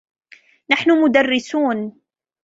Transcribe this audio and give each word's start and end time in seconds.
نحن 0.69 0.91
مدرسون. 1.01 2.01